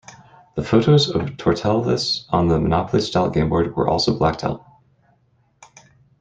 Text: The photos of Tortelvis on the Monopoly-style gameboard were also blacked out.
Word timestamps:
The 0.55 0.63
photos 0.63 1.09
of 1.11 1.37
Tortelvis 1.37 2.25
on 2.31 2.47
the 2.47 2.59
Monopoly-style 2.59 3.29
gameboard 3.31 3.75
were 3.75 3.87
also 3.87 4.17
blacked 4.17 4.43
out. 4.43 4.65